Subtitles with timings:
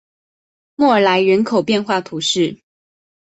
[0.73, 2.57] 莫尔莱人口变化图示